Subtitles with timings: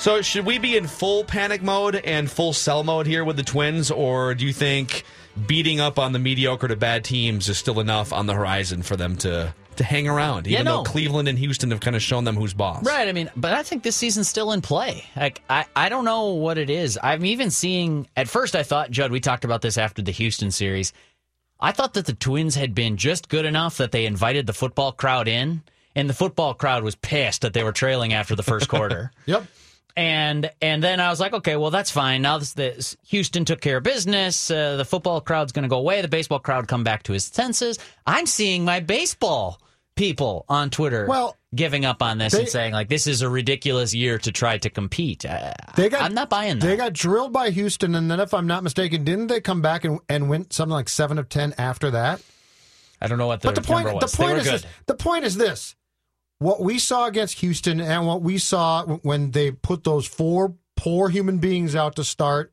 [0.00, 3.42] So, should we be in full panic mode and full sell mode here with the
[3.42, 5.04] Twins, or do you think
[5.46, 8.96] beating up on the mediocre to bad teams is still enough on the horizon for
[8.96, 10.46] them to to hang around?
[10.46, 10.76] Even Yeah, no.
[10.78, 12.82] though Cleveland and Houston have kind of shown them who's boss.
[12.82, 13.08] Right.
[13.08, 15.04] I mean, but I think this season's still in play.
[15.16, 16.98] Like, I, I don't know what it is.
[17.02, 20.50] I'm even seeing, at first, I thought, Judd, we talked about this after the Houston
[20.50, 20.94] series.
[21.60, 24.92] I thought that the Twins had been just good enough that they invited the football
[24.92, 25.62] crowd in,
[25.94, 29.12] and the football crowd was pissed that they were trailing after the first quarter.
[29.26, 29.44] Yep.
[29.96, 32.22] And and then I was like, okay, well that's fine.
[32.22, 34.50] Now this, this Houston took care of business.
[34.50, 36.00] Uh, the football crowd's going to go away.
[36.02, 37.78] The baseball crowd come back to his senses.
[38.06, 39.60] I'm seeing my baseball
[39.96, 43.28] people on Twitter Well, giving up on this they- and saying like this is a
[43.28, 45.26] ridiculous year to try to compete.
[45.26, 46.66] Uh, They got, I'm not buying that.
[46.66, 49.84] They got drilled by Houston, and then, if I'm not mistaken, didn't they come back
[49.84, 52.22] and, and win something like seven of ten after that?
[53.00, 55.36] I don't know what the, But the point, the point is this, the point is
[55.36, 55.74] this:
[56.40, 61.08] what we saw against Houston and what we saw when they put those four poor
[61.10, 62.52] human beings out to start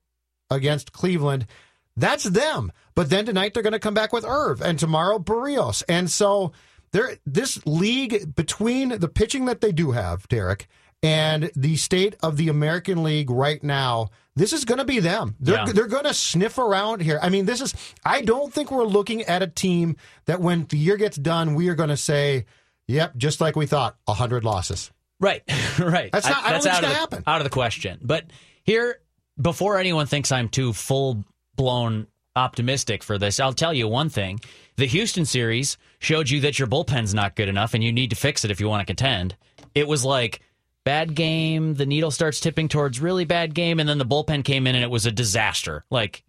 [0.52, 1.48] against Cleveland,
[1.96, 2.72] that's them.
[2.96, 6.52] But then tonight they're going to come back with Erv, and tomorrow Berrios, and so
[6.92, 7.18] there.
[7.26, 10.68] This league between the pitching that they do have, Derek,
[11.02, 14.10] and the state of the American League right now.
[14.36, 15.36] This is going to be them.
[15.40, 15.72] They're Yeah.
[15.74, 17.20] they're going to sniff around here.
[17.22, 17.74] I mean, this is.
[18.06, 19.96] I don't think we're looking at a team
[20.26, 22.46] that when the year gets done, we are going to say,
[22.88, 25.42] "Yep, just like we thought, hundred losses." Right,
[25.80, 26.12] right.
[26.12, 27.24] That's not- I don't out of the, happen.
[27.28, 28.00] Out of the question.
[28.02, 28.26] But
[28.64, 29.00] here,
[29.42, 31.24] before anyone thinks I'm too full
[31.56, 34.40] blown optimistic for this, I'll tell you one thing:
[34.76, 38.16] the Houston series showed you that your bullpen's not good enough, and you need to
[38.16, 39.36] fix it if you want to contend.
[39.74, 40.42] It was like
[40.84, 44.66] bad game, the needle starts tipping towards really bad game, and then the bullpen came
[44.68, 46.24] in and it was a disaster, like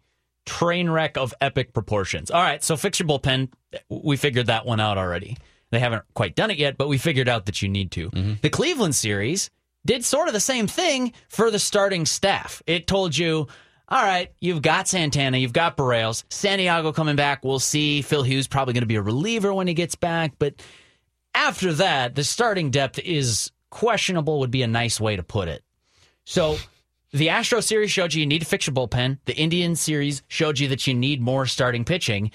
[0.46, 2.30] train wreck of epic proportions.
[2.30, 3.50] All right, so fix your bullpen.
[3.88, 5.36] We figured that one out already.
[5.70, 8.10] They haven't quite done it yet, but we figured out that you need to.
[8.10, 8.34] Mm-hmm.
[8.42, 9.50] The Cleveland series
[9.84, 12.62] did sort of the same thing for the starting staff.
[12.66, 13.46] It told you,
[13.88, 17.44] all right, you've got Santana, you've got Berrios, Santiago coming back.
[17.44, 18.02] We'll see.
[18.02, 20.54] Phil Hughes probably going to be a reliever when he gets back, but
[21.34, 25.62] after that, the starting depth is questionable, would be a nice way to put it.
[26.24, 26.56] So
[27.12, 29.18] the Astro series showed you you need to fix your bullpen.
[29.24, 32.30] The Indian series showed you that you need more starting pitching.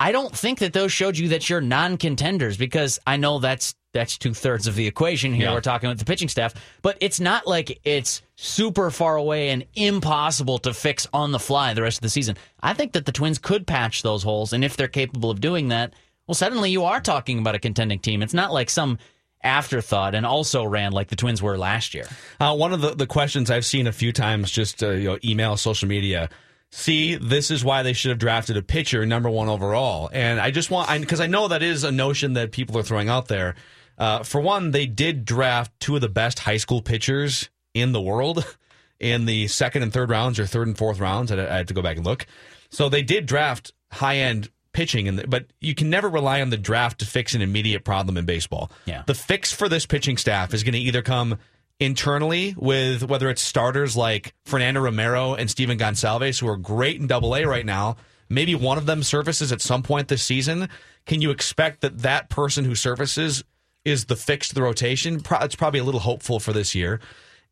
[0.00, 4.16] I don't think that those showed you that you're non-contenders because I know that's that's
[4.16, 5.46] two thirds of the equation here.
[5.46, 5.52] Yeah.
[5.52, 9.66] We're talking with the pitching staff, but it's not like it's super far away and
[9.74, 12.36] impossible to fix on the fly the rest of the season.
[12.62, 15.68] I think that the Twins could patch those holes, and if they're capable of doing
[15.68, 15.92] that,
[16.26, 18.22] well, suddenly you are talking about a contending team.
[18.22, 18.98] It's not like some
[19.42, 22.06] afterthought and also ran like the Twins were last year.
[22.38, 25.18] Uh, one of the, the questions I've seen a few times, just uh, you know,
[25.24, 26.30] email, social media.
[26.72, 30.08] See, this is why they should have drafted a pitcher number one overall.
[30.12, 33.08] And I just want, because I, know that is a notion that people are throwing
[33.08, 33.56] out there.
[33.98, 38.00] Uh, for one, they did draft two of the best high school pitchers in the
[38.00, 38.44] world
[39.00, 41.32] in the second and third rounds, or third and fourth rounds.
[41.32, 42.26] I, I had to go back and look.
[42.70, 46.50] So they did draft high end pitching, in the, but you can never rely on
[46.50, 48.70] the draft to fix an immediate problem in baseball.
[48.84, 49.02] Yeah.
[49.06, 51.38] The fix for this pitching staff is going to either come
[51.80, 57.06] internally with whether it's starters like Fernando Romero and Stephen Gonsalves, who are great in
[57.06, 57.96] double A right now.
[58.28, 60.68] Maybe one of them surfaces at some point this season.
[61.06, 63.42] Can you expect that that person who surfaces
[63.84, 65.22] is the fix to the rotation?
[65.40, 67.00] It's probably a little hopeful for this year.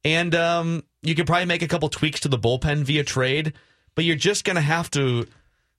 [0.05, 3.55] And um, you could probably make a couple tweaks to the bullpen via trade,
[3.97, 5.27] but you're just going to have to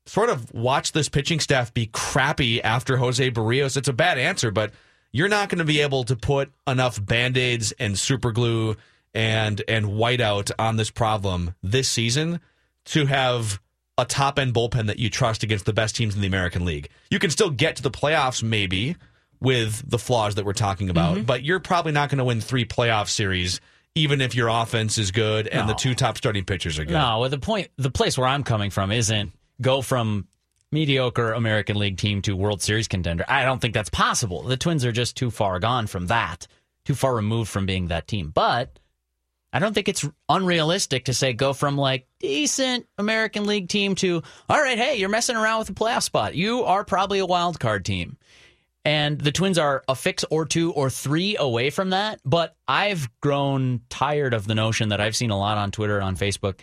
[0.06, 3.78] sort of watch this pitching staff be crappy after Jose Berrios.
[3.78, 4.74] It's a bad answer, but
[5.12, 8.76] you're not going to be able to put enough band-aids and super glue
[9.14, 12.40] and and whiteout on this problem this season
[12.86, 13.60] to have
[13.98, 16.90] a top end bullpen that you trust against the best teams in the American League.
[17.10, 18.96] You can still get to the playoffs maybe
[19.40, 21.26] with the flaws that we're talking about, mm-hmm.
[21.26, 23.60] but you're probably not going to win three playoff series
[23.96, 26.94] even if your offense is good and the two top starting pitchers are good.
[26.94, 29.32] No, well, the point, the place where I'm coming from isn't
[29.62, 30.28] go from
[30.72, 33.26] mediocre American League team to World Series contender.
[33.28, 34.44] I don't think that's possible.
[34.44, 36.48] The Twins are just too far gone from that,
[36.86, 38.32] too far removed from being that team.
[38.34, 38.80] But
[39.52, 44.22] I don't think it's unrealistic to say go from like decent American League team to
[44.48, 46.36] all right, hey, you're messing around with a playoff spot.
[46.36, 48.18] You are probably a wild card team.
[48.86, 52.22] And the Twins are a fix or two or three away from that.
[52.24, 56.16] But I've grown tired of the notion that I've seen a lot on Twitter, on
[56.16, 56.60] Facebook.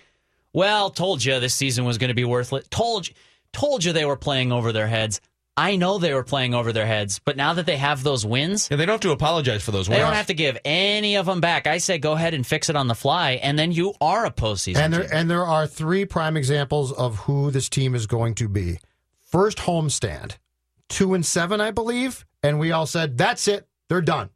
[0.53, 2.67] Well, told you this season was going to be worthless.
[2.71, 3.15] Told you,
[3.53, 5.21] told you they were playing over their heads.
[5.59, 8.69] I know they were playing over their heads, but now that they have those wins,
[8.71, 9.97] Yeah, they don't have to apologize for those wins.
[9.99, 10.11] they wins.
[10.11, 11.67] don't have to give any of them back.
[11.67, 14.31] I say go ahead and fix it on the fly, and then you are a
[14.31, 15.11] postseason And there team.
[15.15, 18.81] and there are three prime examples of who this team is going to be.
[19.25, 20.37] First homestand,
[20.91, 24.29] two and seven, I believe, and we all said that's it, they're done.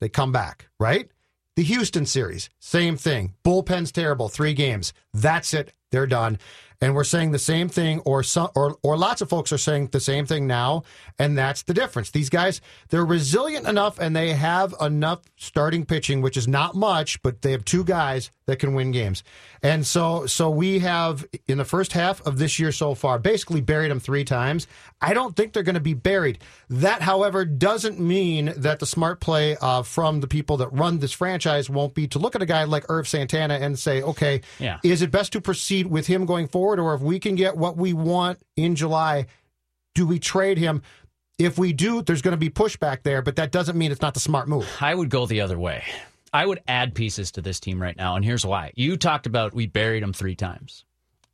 [0.00, 1.10] They come back, right?
[1.56, 3.34] The Houston series, same thing.
[3.44, 4.92] Bullpen's terrible, three games.
[5.12, 5.72] That's it.
[5.94, 6.38] They're done.
[6.80, 9.88] And we're saying the same thing, or some, or or lots of folks are saying
[9.92, 10.82] the same thing now,
[11.20, 12.10] and that's the difference.
[12.10, 12.60] These guys,
[12.90, 17.52] they're resilient enough, and they have enough starting pitching, which is not much, but they
[17.52, 19.22] have two guys that can win games.
[19.62, 23.62] And so, so we have in the first half of this year so far, basically
[23.62, 24.66] buried them three times.
[25.00, 26.40] I don't think they're going to be buried.
[26.68, 31.12] That, however, doesn't mean that the smart play uh, from the people that run this
[31.12, 34.78] franchise won't be to look at a guy like Erv Santana and say, okay, Yeah.
[34.84, 37.76] is it best to proceed with him going forward, or if we can get what
[37.76, 39.26] we want in July,
[39.94, 40.82] do we trade him?
[41.38, 44.14] If we do, there's going to be pushback there, but that doesn't mean it's not
[44.14, 44.68] the smart move.
[44.80, 45.82] I would go the other way.
[46.32, 48.72] I would add pieces to this team right now, and here's why.
[48.74, 50.84] You talked about we buried them three times,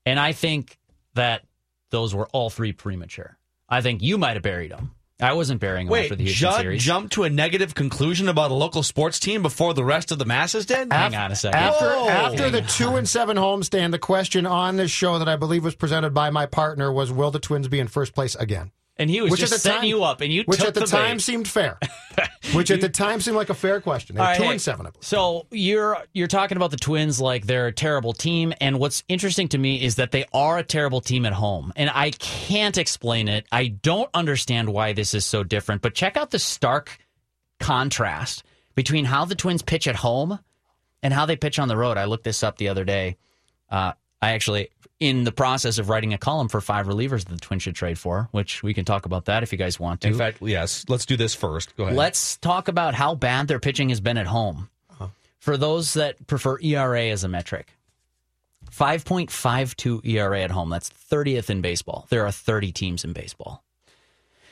[0.05, 0.79] and I think
[1.15, 1.43] that
[1.91, 3.39] those were all three premature.
[3.69, 4.95] I think you might have buried them.
[5.21, 6.83] I wasn't bearing Wait, after the Houston Judd series.
[6.83, 10.25] jumped to a negative conclusion about a local sports team before the rest of the
[10.25, 10.93] masses did?
[10.93, 11.59] Hang on a second.
[11.61, 12.09] After Whoa.
[12.09, 15.75] after the two and seven homestand, the question on this show that I believe was
[15.75, 19.21] presented by my partner was, "Will the Twins be in first place again?" and he
[19.23, 21.17] was Which just setting time- you up, and you Which took at the, the time
[21.17, 21.23] bait.
[21.23, 21.79] seemed fair.
[22.55, 24.17] Which at the time seemed like a fair question.
[24.17, 24.87] They were right, two hey, and seven.
[24.87, 25.05] I believe.
[25.05, 29.49] So you're you're talking about the Twins like they're a terrible team, and what's interesting
[29.49, 33.29] to me is that they are a terrible team at home, and I can't explain
[33.29, 33.47] it.
[33.53, 35.83] I don't understand why this is so different.
[35.83, 36.99] But check out the stark
[37.61, 38.43] contrast
[38.75, 40.39] between how the Twins pitch at home
[41.03, 41.99] and how they pitch on the road.
[41.99, 43.19] I looked this up the other day.
[43.69, 43.93] Uh,
[44.23, 47.63] I actually, in the process of writing a column for five relievers that the Twins
[47.63, 50.09] should trade for, which we can talk about that if you guys want to.
[50.09, 50.85] In fact, yes.
[50.89, 51.75] Let's do this first.
[51.77, 51.97] Go ahead.
[51.97, 54.69] Let's talk about how bad their pitching has been at home.
[54.91, 55.09] Uh-huh.
[55.39, 57.75] For those that prefer ERA as a metric,
[58.71, 60.71] 5.52 ERA at home.
[60.71, 62.07] That's 30th in baseball.
[62.11, 63.65] There are 30 teams in baseball.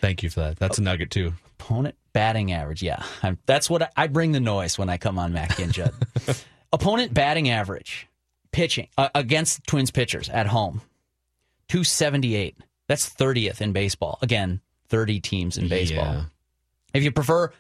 [0.01, 0.59] Thank you for that.
[0.59, 1.35] That's a nugget, too.
[1.61, 2.83] Opponent batting average.
[2.83, 5.73] Yeah, I'm, that's what I, I bring the noise when I come on Mackey and
[5.73, 5.93] Judd.
[6.73, 8.07] Opponent batting average,
[8.53, 10.81] pitching uh, against Twins pitchers at home,
[11.69, 12.57] 278.
[12.87, 14.19] That's 30th in baseball.
[14.23, 16.05] Again, 30 teams in baseball.
[16.05, 16.25] Yeah.
[16.95, 17.53] If you prefer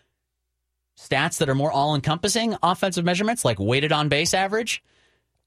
[0.98, 4.82] stats that are more all encompassing offensive measurements like weighted on base average,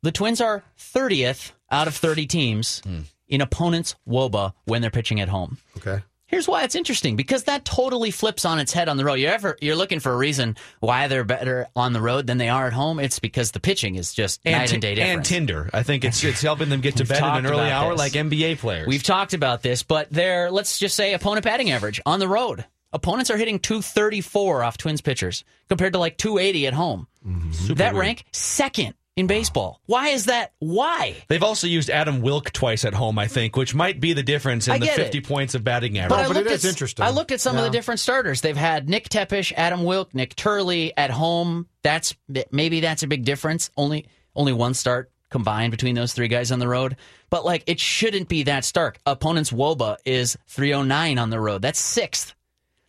[0.04, 2.82] the Twins are 30th out of 30 teams
[3.28, 5.58] in opponents' WOBA when they're pitching at home.
[5.78, 6.04] Okay.
[6.32, 9.16] Here's why it's interesting because that totally flips on its head on the road.
[9.16, 12.48] You're ever you're looking for a reason why they're better on the road than they
[12.50, 13.00] are at home.
[13.00, 15.18] It's because the pitching is just night Ti- and day difference.
[15.18, 15.70] and Tinder.
[15.74, 18.00] I think it's it's helping them get to bed in talked an early hour this.
[18.00, 18.88] like NBA players.
[18.88, 22.66] We've talked about this, but they're let's just say opponent batting average on the road.
[22.94, 27.08] Opponents are hitting 234 off Twins pitchers compared to like 280 at home.
[27.28, 27.74] Mm-hmm.
[27.76, 29.80] that rank second in baseball.
[29.86, 30.52] Why is that?
[30.60, 31.16] Why?
[31.30, 34.68] They've also used Adam Wilk twice at home, I think, which might be the difference
[34.68, 35.04] in the get it.
[35.04, 36.10] 50 points of batting average.
[36.10, 37.06] But I it looked at, interesting.
[37.06, 38.42] I looked at some of the different starters.
[38.42, 41.68] They've had Nick Tepesch, Adam Wilk, Nik Turley at home.
[41.84, 42.14] That's
[42.52, 43.72] maybe that's a big difference.
[43.78, 46.98] Only only one start combined between those three guys on the road.
[47.30, 49.00] But like it shouldn't be that stark.
[49.06, 51.62] Opponent's WOBA is 309 on the road.
[51.62, 52.34] That's sixth.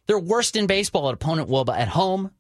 [0.07, 2.33] They're worst in baseball at opponent WOBA at home.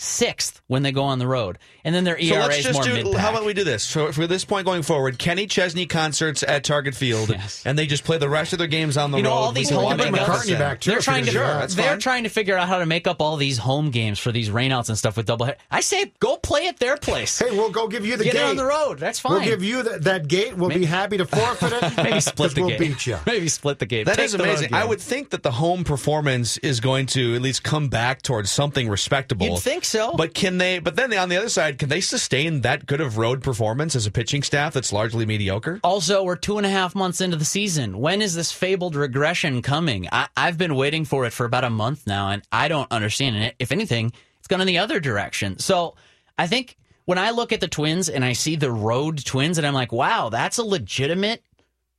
[0.00, 2.74] Sixth when they go on the road, and then their ERA So let's is just
[2.74, 2.94] more do.
[3.10, 3.14] mid.
[3.16, 3.82] How about we do this?
[3.82, 7.64] So for this point going forward, Kenny Chesney concerts at Target Field, Yes.
[7.66, 9.34] and they just play the rest of their games on the You know, road.
[9.36, 10.92] all these home games- them at the McCartney back, too.
[10.92, 11.82] They're trying to you're gonna do that's that.
[11.82, 11.98] they're fine.
[11.98, 14.88] trying to figure out how to make up all these home games for these rainouts
[14.88, 15.50] and stuff with double.
[15.68, 17.36] I say go play at their place.
[17.36, 19.00] Hey, we'll go give you the Get gate on the road.
[19.00, 19.32] That's fine.
[19.32, 20.56] We'll give you that, that gate.
[20.56, 21.96] We'll be happy to forfeit it.
[21.96, 22.92] Maybe split 'cause the we'll game.
[22.92, 23.18] beat you.
[23.26, 24.04] Maybe split the game.
[24.04, 24.72] That Take is amazing.
[24.74, 28.48] I would think that the home performance is going to at least come back towards
[28.52, 29.46] something respectable.
[29.48, 30.14] You'd think so.
[30.14, 30.78] But can they?
[30.78, 34.06] But then on the other side, can they sustain that good of road performance as
[34.06, 35.80] a pitching staff that's largely mediocre?
[35.82, 37.98] Also, we're two and a half months into the season.
[37.98, 40.08] When is this fabled regression coming?
[40.12, 43.36] I, I've been waiting for it for about a month now, and I don't understand
[43.36, 43.54] it.
[43.58, 45.58] If anything, it's gone in the other direction.
[45.58, 45.96] So
[46.36, 49.66] I think when I look at the Twins and I see the road Twins, and
[49.66, 51.42] I'm like, wow, that's a legitimate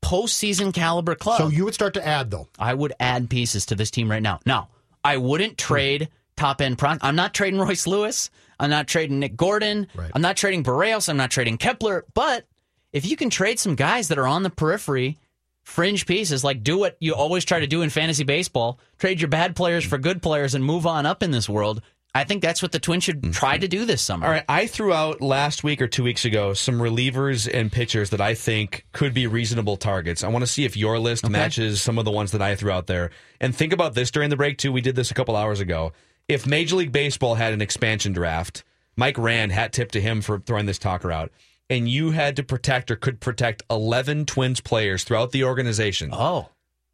[0.02, 1.40] postseason caliber club.
[1.40, 2.48] So you would start to add though.
[2.58, 4.40] I would add pieces to this team right now.
[4.46, 4.70] Now,
[5.04, 6.98] I wouldn't trade top end pros.
[7.02, 8.30] I'm not trading Royce Lewis.
[8.60, 9.88] I'm not trading Nick Gordon.
[9.96, 10.12] Right.
[10.14, 11.10] I'm not trading Berrios.
[11.10, 12.06] I'm not trading Kepler.
[12.14, 12.46] But
[12.92, 15.18] if you can trade some guys that are on the periphery,
[15.64, 19.30] fringe pieces, like do what you always try to do in fantasy baseball, trade your
[19.30, 21.82] bad players for good players and move on up in this world.
[22.16, 23.32] I think that's what the Twins should mm-hmm.
[23.32, 24.26] try to do this summer.
[24.26, 28.10] All right, I threw out last week or two weeks ago some relievers and pitchers
[28.10, 30.24] that I think could be reasonable targets.
[30.24, 32.72] I want to see if your list matches some of the ones that I threw
[32.72, 33.12] out there.
[33.40, 34.72] And think about this during the break too.
[34.72, 35.94] We did this a couple hours ago.
[36.30, 38.64] If Major League Baseball had an expansion draft,
[38.96, 41.32] Mike Rand hat tip to him for throwing this talker out,
[41.72, 46.12] and you had to protect or could protect eleven Twins players throughout the organization.
[46.14, 46.50] Oh,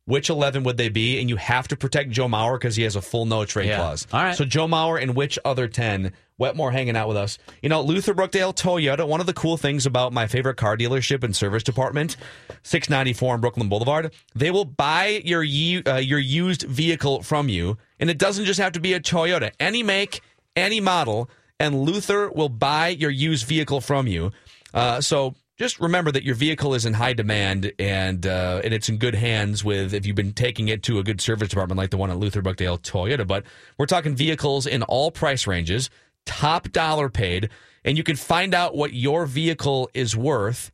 [0.06, 1.20] which 11 would they be?
[1.20, 3.78] And you have to protect Joe Mauer because he has a full no trade Yeah.
[3.78, 4.08] clause.
[4.14, 4.36] All right.
[4.36, 6.14] So Joe Mauer and which other 10?
[6.38, 7.38] Wetmore hanging out with us.
[7.62, 11.24] You know, Luther Brookdale Toyota, one of the cool things about my favorite car dealership
[11.24, 12.18] and service department,
[12.64, 17.78] 694 on Brooklyn Boulevard, they will buy your uh, your used vehicle from you.
[18.02, 19.52] And it doesn't just have to be a Toyota.
[19.62, 20.20] Any make,
[20.58, 24.34] any model, and Luther will buy your used vehicle from you.
[24.74, 28.90] Uh, so just remember that your vehicle is in high demand and uh, and it's
[28.90, 31.92] in good hands with if you've been taking it to a good service department like
[31.92, 33.26] the one at Luther Brookdale Toyota.
[33.26, 33.46] But
[33.78, 35.90] we're talking vehicles in all price ranges,
[36.26, 37.50] top dollar paid,
[37.86, 40.72] and you can find out what your vehicle is worth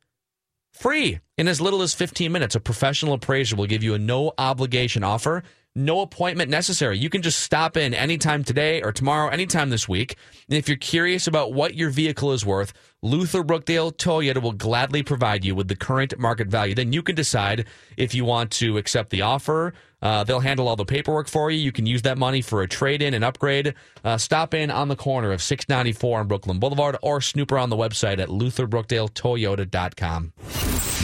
[0.72, 2.56] free in as little as 15 minutes.
[2.56, 5.44] A professional appraiser will give you a no obligation offer.
[5.74, 6.98] No appointment necessary.
[6.98, 10.18] You can just stop in anytime today or tomorrow, anytime this week.
[10.50, 15.02] And if you're curious about what your vehicle is worth, Luther Brookdale Toyota will gladly
[15.02, 16.76] provide you with the current market value.
[16.76, 19.74] Then you can decide if you want to accept the offer.
[20.02, 21.58] Uh, they'll handle all the paperwork for you.
[21.58, 23.74] You can use that money for a trade in and upgrade.
[24.04, 27.78] Uh, stop in on the corner of 694 on Brooklyn Boulevard or snoop around the
[27.78, 30.34] website at lutherbrookdaletoyota.com.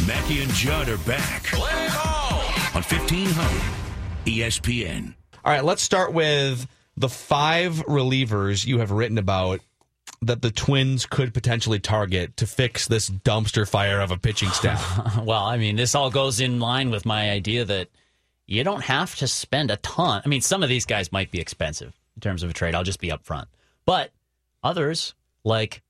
[0.06, 1.54] Mackey and Judd are back
[2.76, 3.87] on 1500
[4.28, 5.16] ESPN.
[5.46, 6.68] All right, let's start with
[6.98, 9.62] the five relievers you have written about
[10.22, 15.18] that the Twins could potentially target to fix this dumpster fire of a pitching staff.
[15.24, 17.90] Well, I mean, this all goes in line with my idea that
[18.46, 20.22] you don't have to spend a ton.
[20.26, 22.76] I mean, some of these guys might be expensive in terms of a trade.
[22.76, 23.46] I'll just be upfront.
[23.86, 24.12] But
[24.64, 25.82] others, like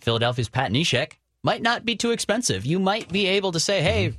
[0.00, 2.64] Philadelphia's Pat Neshek, might not be too expensive.
[2.64, 4.14] You might be able to say, hey,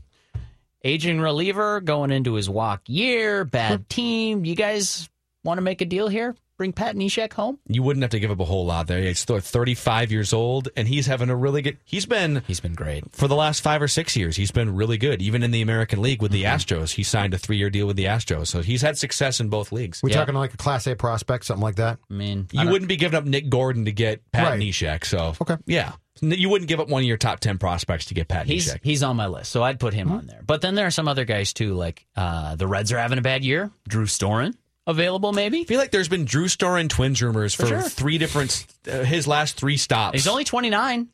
[0.85, 4.45] aging reliever going into his walk year, bad team.
[4.45, 5.09] You guys
[5.43, 6.35] want to make a deal here?
[6.57, 7.59] Bring Pat Neshek home?
[7.67, 9.01] you wouldn't have to give up a whole lot there.
[9.01, 11.77] He's still 35 years old, and he's having a really good.
[11.83, 13.03] He's been He's been great.
[13.12, 14.38] for the last five or six years.
[14.38, 16.55] He's been really good, even in the American League with the Mm-hmm.
[16.55, 16.93] Astros.
[16.93, 20.01] He signed a three-year deal with the Astros, so he's had success in both leagues.
[20.01, 20.17] We Yeah.
[20.17, 22.00] talking like a Class A prospect, something like that.
[22.09, 24.59] I mean, You don't- wouldn't be giving up Nick Gordon to get Pat Right.
[24.62, 25.57] Neshek, so Okay.
[25.65, 28.71] yeah, you wouldn't give up one of your top 10 prospects to get Pat He's
[28.71, 28.79] Neshek.
[28.81, 30.41] he's on my list, so I'd put him on there.
[30.45, 33.21] But then there are some other guys too, like uh, the Reds are having a
[33.21, 33.71] bad year.
[33.89, 34.53] Drew Storen
[34.87, 35.61] available, maybe.
[35.61, 37.81] I feel like there's been Drew Storen Twins rumors for, sure.
[37.81, 40.13] three different uh, his last three stops.
[40.15, 41.09] He's only 29.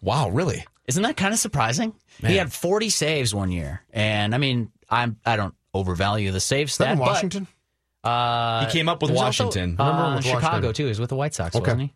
[0.00, 0.64] wow, really?
[0.86, 1.92] Isn't that kind of surprising?
[2.22, 2.32] Man.
[2.32, 6.68] He had 40 saves one year, and I mean, I'm I don't overvalue the save
[6.68, 6.92] Is that stat.
[6.92, 7.46] in but, Washington?
[8.04, 9.76] uh, He came up with there's also, Washington.
[9.78, 10.72] I remember uh, him with Chicago Washington.
[10.74, 10.82] too.
[10.84, 11.62] He was with the White Sox, Okay.
[11.62, 11.94] wasn't he?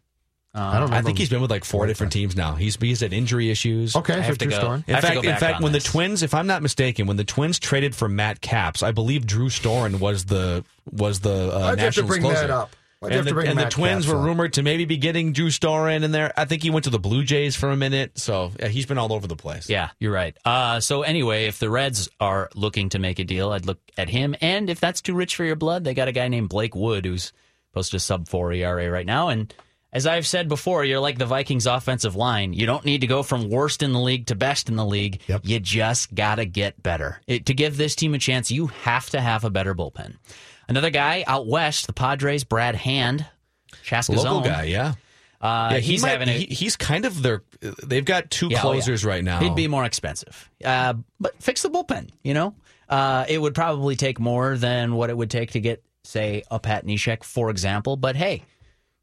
[0.54, 0.92] I don't.
[0.92, 2.54] I think he's been with like four different teams now.
[2.56, 3.96] He's he's had injury issues.
[3.96, 4.60] Okay, I so have to Drew go.
[4.60, 4.84] Storen.
[4.88, 5.84] I In fact, go in fact, when this.
[5.84, 9.26] the Twins, if I'm not mistaken, when the Twins traded for Matt Capps, I believe
[9.26, 12.40] Drew Storen was the was the uh, Why'd you have to Nationals bring closer.
[12.42, 12.76] that up?
[13.00, 14.24] Why'd And, the, and the Twins Capps were up?
[14.26, 16.32] rumored to maybe be getting Drew Storen in there.
[16.36, 18.98] I think he went to the Blue Jays for a minute, so yeah, he's been
[18.98, 19.68] all over the place.
[19.70, 20.36] Yeah, you're right.
[20.44, 24.08] Uh, so anyway, if the Reds are looking to make a deal, I'd look at
[24.10, 24.36] him.
[24.42, 27.06] And if that's too rich for your blood, they got a guy named Blake Wood
[27.06, 27.32] who's
[27.72, 29.30] posted a sub four ERA right now.
[29.30, 29.52] And
[29.92, 32.52] as I've said before, you're like the Vikings offensive line.
[32.52, 35.20] You don't need to go from worst in the league to best in the league.
[35.26, 35.42] Yep.
[35.44, 37.20] You just gotta get better.
[37.26, 40.16] It, to give this team a chance, you have to have a better bullpen.
[40.68, 43.26] Another guy out west, the Padres, Brad Hand,
[43.82, 44.42] Chaska's local own.
[44.44, 44.94] guy, yeah.
[45.40, 47.42] Uh, yeah, he he's might- having a, he- he's kind of their.
[47.84, 48.80] They've got two Yeah, oh, yeah.
[48.80, 49.40] closers right now.
[49.40, 50.48] He'd be more expensive.
[50.64, 52.54] Uh, but fix the bullpen, you know?
[52.88, 56.60] Uh, it would probably take more than what it would take to get, say, a
[56.60, 57.96] Pat Neshek, for example.
[57.96, 58.42] But hey,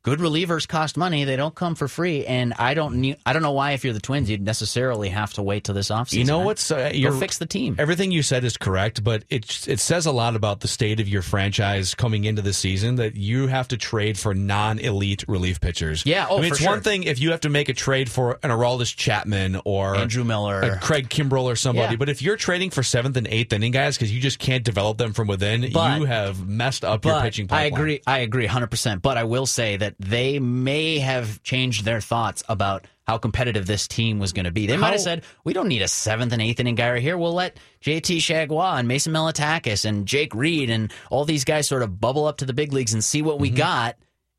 [0.03, 1.23] good relievers cost money.
[1.25, 2.25] They don't come for free.
[2.25, 5.33] And I don't need, I don't know why, if you're the Twins, you'd necessarily have
[5.33, 6.13] to wait till this offseason.
[6.19, 7.75] You know what's uh, you're, fix the team.
[7.77, 11.07] Everything you said is correct, but it it says a lot about the state of
[11.07, 16.05] your franchise coming into the season that you have to trade for non-elite relief pitchers.
[16.05, 16.69] Yeah, oh, I mean, it's sure.
[16.69, 20.23] one thing if you have to make a trade for an Aroldis Chapman or Andrew
[20.23, 20.77] Miller.
[20.81, 21.97] Craig Kimbrel or somebody, Yeah.
[21.97, 24.97] but if you're trading for seventh and eighth inning guys because you just can't develop
[24.97, 28.01] them from within, But- you have messed up your pitching I agree.
[28.05, 29.01] I agree 100%.
[29.01, 33.87] But I will say that they may have changed their thoughts about how competitive this
[33.87, 34.67] team was going to be.
[34.67, 37.17] They might have said, we don't need a seventh and eighth inning guy right here.
[37.17, 41.81] We'll let JT Chargois and Mason Melotakis and Jake Reed and all these guys sort
[41.81, 43.41] of bubble up to the big leagues and see what Mm-hmm.
[43.41, 43.95] we got.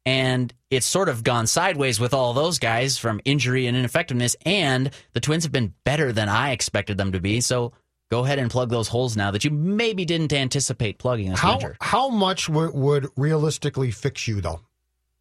[0.07, 4.35] And it's sort of gone sideways with all those guys from injury and ineffectiveness.
[4.47, 7.40] And the Twins have been better than I expected them to be.
[7.42, 7.73] So
[8.11, 11.52] go ahead and plug those holes now that you maybe didn't anticipate plugging this How
[11.59, 11.76] winter.
[11.80, 14.61] how much would, would realistically fix you though?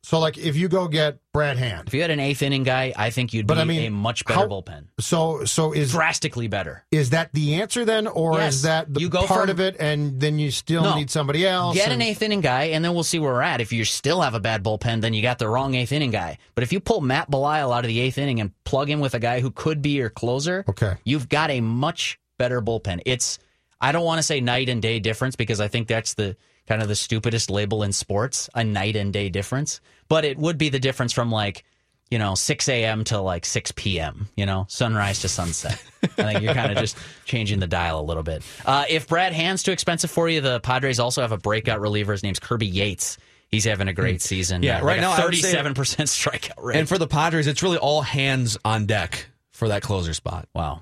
[0.01, 2.93] So like if you go get Brad Hand, If you had an eighth inning guy,
[2.95, 4.85] I think you'd But be I mean, a much better how- bullpen.
[4.99, 6.85] so so is Drastically better.
[6.89, 8.55] is that the answer then, or Yes.
[8.55, 10.95] is that the You go part from- of it, and then you still No.
[10.95, 11.75] need somebody else?
[11.75, 13.59] Get an eighth inning guy, and then we'll see where we're at.
[13.59, 16.37] If you still have a bad bullpen, then you got the wrong eighth inning guy.
[16.55, 19.13] But if you pull Matt Belisle out of the eighth inning and plug him with
[19.15, 20.93] a guy who could be your closer, Okay.
[21.03, 23.01] you've got a much better bullpen.
[23.05, 23.37] It's
[23.81, 26.35] I don't want to say night and day difference because I think that's the
[26.69, 29.81] kind of the stupidest label in sports, a night and day difference.
[30.07, 31.65] But it would be the difference from like,
[32.09, 33.03] you know, 6 a.m.
[33.05, 35.83] to like 6 p.m., you know, sunrise to sunset.
[36.03, 38.41] I think you're kind of just changing the dial a little bit.
[38.65, 42.11] Uh, if Brad Hand's too expensive for you, the Padres also have a breakout reliever.
[42.13, 43.17] His name's Kirby Yates.
[43.49, 44.61] He's having a great season.
[44.63, 46.77] Yeah, Uh, right like now, a I would say- 37% strikeout rate.
[46.77, 50.47] And for the Padres, it's really all hands on deck for that closer spot.
[50.53, 50.81] wow.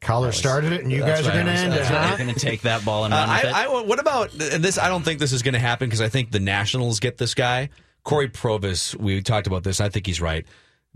[0.00, 1.76] Collar started it, and you That's guys are going to end it.
[1.78, 1.98] That's right.
[2.02, 2.08] huh?
[2.16, 3.52] You're going to take that ball and Uh, run with it.
[3.54, 4.78] I, I, what about this?
[4.78, 7.34] I don't think this is going to happen because I think the Nationals get this
[7.34, 7.70] guy,
[8.04, 8.94] Cory Provus.
[8.94, 9.80] We talked about this.
[9.80, 10.46] I think he's right.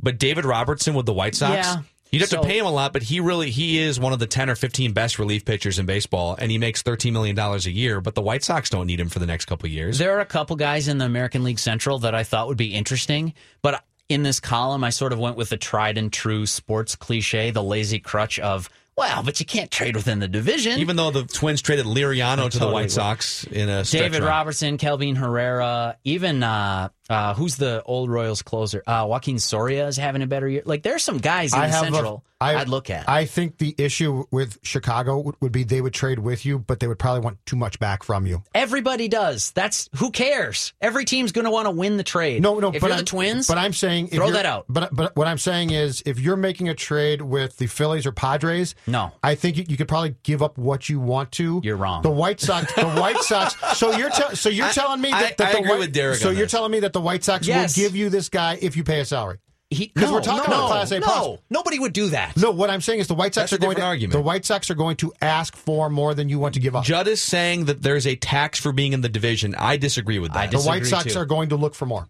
[0.00, 1.76] But David Robertson with the White Sox, Yeah.
[2.12, 2.92] you'd have So- to pay him a lot.
[2.92, 5.87] But he really he is one of the ten or fifteen best relief pitchers in
[5.87, 8.00] baseball, and he makes thirteen million dollars a year.
[8.00, 9.99] But the White Sox don't need him for the next couple of years.
[9.99, 12.73] There are a couple guys in the American League Central that I thought would be
[12.75, 16.94] interesting, but in this column, I sort of went with the tried and true sports
[16.97, 20.79] cliche, the lazy crutch of, well, but you can't trade within the division.
[20.79, 22.91] Even though the Twins traded Liriano to the White.
[22.91, 24.23] Sox in a David.
[24.23, 28.83] Robertson, Kelvin Herrera, even uh, uh, who's the old Royals closer?
[28.87, 30.62] Uh, Joakim Soria is having a better year.
[30.64, 33.09] Like there's some guys in I Central a, I, I'd look at.
[33.09, 36.81] I think the issue with Chicago would, would be they would trade with you, but
[36.81, 38.42] they would probably want too much back from you.
[38.54, 39.52] Everybody does.
[39.52, 40.73] That's who cares.
[40.81, 42.42] Every team's going to want to win the trade.
[42.42, 42.69] No, no.
[42.73, 44.64] If but you're I'm, the Twins, but I'm saying throw that out.
[44.69, 48.12] But but what I'm saying is, if you're making a trade with the Phillies or
[48.12, 49.12] Padres, No.
[49.23, 51.61] I think you, you could probably give up what you want to.
[51.62, 52.02] You're wrong.
[52.02, 52.73] The White Sox.
[52.75, 53.54] The White Sox.
[53.78, 55.78] So you're te- so you're I- telling me I- that, that I the agree White,
[55.81, 56.50] with Derek So you're this.
[56.52, 57.76] telling me that the White Sox Yes.
[57.76, 59.38] will give you this guy if you pay a salary.
[59.73, 62.37] 'Cause no, we're talking no, about Class A No, nobody would do that.
[62.37, 64.12] No, what I'm saying is the White Sox That's are going to argument.
[64.12, 66.85] the White Sox are going to ask for more than you want to give up.
[66.85, 69.54] Judd is saying that there's a tax for being in the division.
[69.54, 70.38] I disagree with that.
[70.40, 71.18] I the White Sox too.
[71.18, 72.09] are going to look for more.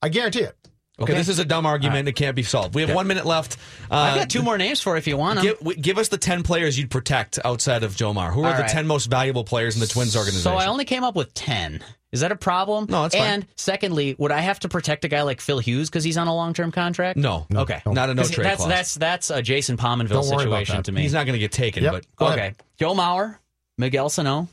[0.00, 0.56] I guarantee it.
[1.02, 2.08] Okay, this is a dumb argument.
[2.08, 2.74] It can't be solved.
[2.74, 3.56] We have one minute left.
[3.90, 5.54] Uh, I've got two more names for if you want them.
[5.62, 8.32] Give, give us the 10 players you'd protect outside of Joe Mauer.
[8.32, 8.70] Who are All the right.
[8.70, 10.42] 10 most valuable players in the Twins organization?
[10.42, 11.82] So I only came up with 10.
[12.12, 12.86] Is that a problem?
[12.90, 13.24] No, it's fine.
[13.26, 16.26] And secondly, would I have to protect a guy like Phil Hughes because he's on
[16.28, 17.16] a long term contract?
[17.18, 17.46] no.
[17.54, 17.80] Okay.
[17.86, 18.68] Not a no 'Cause trade that's, clause.
[18.68, 21.00] That's that's a Jason Pominville Don't worry about situation to me.
[21.02, 21.92] He's not going to get taken, Yep.
[21.92, 22.38] but Go ahead.
[22.38, 22.54] okay.
[22.78, 23.38] Joe Mauer,
[23.78, 24.48] Miguel Sano,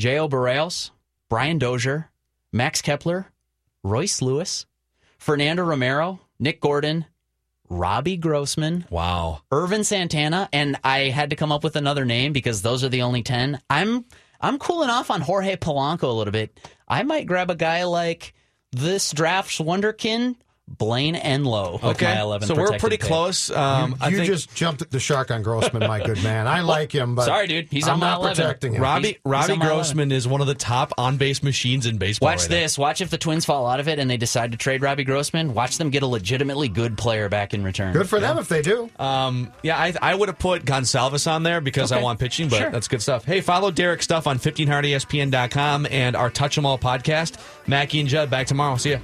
[0.00, 0.90] José Berrios,
[1.30, 2.10] Brian Dozier,
[2.52, 3.30] Max Kepler,
[3.84, 4.66] Royce Lewis,
[5.26, 7.04] Fernando Romero, Nick Gordon,
[7.68, 9.40] Robbie Grossman, wow.
[9.52, 13.02] Ervin Santana, and I had to come up with another name because those are the
[13.02, 13.60] only ten.
[13.68, 14.04] I'm
[14.40, 16.56] I'm cooling off on Jorge Polanco a little bit.
[16.86, 18.34] I might grab a guy like
[18.70, 20.36] this draft's wonderkin,
[20.68, 21.74] Blaine Enlow.
[21.74, 22.06] with Okay.
[22.14, 23.06] my 11 So we're pretty pick.
[23.06, 23.50] close.
[23.52, 26.48] Um, you I you think just jumped the shark on Grossman, my good man.
[26.48, 27.68] I like him, but Sorry, dude.
[27.70, 28.36] He's I'm on my not 11.
[28.36, 28.82] protecting him.
[28.82, 31.86] Robbie, he's- he's Robbie on my Grossman is one of the top on base machines
[31.86, 32.26] in baseball.
[32.30, 32.56] Watch right now.
[32.56, 32.76] this.
[32.78, 35.54] Watch if the Twins fall out of it and they decide to trade Robbie Grossman.
[35.54, 37.92] Watch them get a legitimately good player back in return.
[37.92, 38.90] Good for them if they do.
[38.98, 42.58] Um, yeah, I, I would have put Gonsalves on there because I want pitching, but
[42.58, 42.70] Sure.
[42.70, 43.24] that's good stuff.
[43.24, 47.36] Hey, follow Derek Stuff on 1500ESPN.com and our Touch 'em All podcast.
[47.68, 48.76] Mackey and Judd back tomorrow.
[48.76, 48.98] See ya.